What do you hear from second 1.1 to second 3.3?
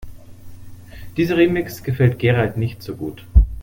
Dieser Remix gefällt Gerald nicht so gut.